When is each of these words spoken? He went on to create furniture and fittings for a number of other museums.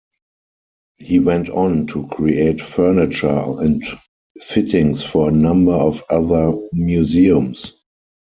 He 0.97 1.19
went 1.19 1.47
on 1.49 1.85
to 1.85 2.07
create 2.07 2.59
furniture 2.59 3.43
and 3.61 3.83
fittings 4.41 5.03
for 5.03 5.29
a 5.29 5.31
number 5.31 5.73
of 5.73 6.03
other 6.09 6.55
museums. 6.73 7.71